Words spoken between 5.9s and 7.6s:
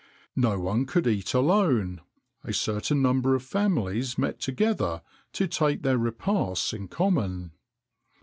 repasts in common.